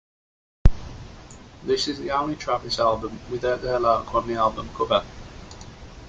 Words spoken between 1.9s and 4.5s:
the only Travis album without their logo on the